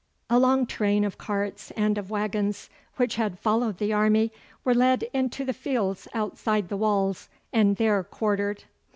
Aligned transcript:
A 0.31 0.39
long 0.39 0.65
train 0.65 1.03
of 1.05 1.19
carts 1.19 1.69
and 1.77 1.95
of 1.95 2.09
waggons 2.09 2.71
which 2.95 3.17
had 3.17 3.37
followed 3.37 3.77
the 3.77 3.93
army 3.93 4.31
were 4.63 4.73
led 4.73 5.03
into 5.13 5.45
the 5.45 5.53
fields 5.53 6.07
outside 6.15 6.69
the 6.69 6.75
walls 6.77 7.29
and 7.53 7.75
there 7.75 8.03
quartered. 8.03 8.63